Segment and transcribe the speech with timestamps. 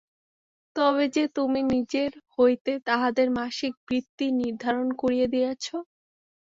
[0.75, 5.65] তবে যে তুমি নিজের হইতে তাহাদের মাসিক বৃত্তি নির্ধারণ করিয়া দিয়াছ?